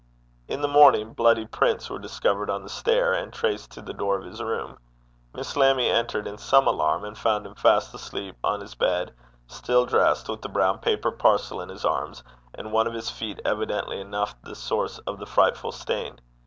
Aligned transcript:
In 0.47 0.61
the 0.61 0.67
morning 0.67 1.13
bloody 1.13 1.45
prints 1.45 1.87
were 1.87 1.99
discovered 1.99 2.49
on 2.49 2.63
the 2.63 2.69
stair, 2.69 3.13
and 3.13 3.31
traced 3.31 3.69
to 3.73 3.83
the 3.83 3.93
door 3.93 4.17
of 4.17 4.25
his 4.25 4.41
room. 4.41 4.79
Miss 5.35 5.55
Lammie 5.55 5.89
entered 5.91 6.25
in 6.25 6.39
some 6.39 6.65
alarm, 6.65 7.05
and 7.05 7.15
found 7.15 7.45
him 7.45 7.53
fast 7.53 7.93
asleep 7.93 8.35
on 8.43 8.61
his 8.61 8.73
bed, 8.73 9.13
still 9.45 9.85
dressed, 9.85 10.27
with 10.27 10.43
a 10.43 10.49
brown 10.49 10.79
paper 10.79 11.11
parcel 11.11 11.61
in 11.61 11.69
his 11.69 11.85
arms, 11.85 12.23
and 12.55 12.71
one 12.71 12.87
of 12.87 12.95
his 12.95 13.11
feet 13.11 13.39
evidently 13.45 14.01
enough 14.01 14.33
the 14.41 14.55
source 14.55 14.97
of 15.05 15.19
the 15.19 15.27
frightful 15.27 15.71
stain. 15.71 16.19